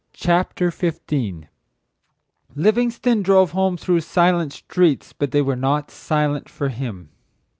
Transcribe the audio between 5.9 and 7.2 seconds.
silent for him.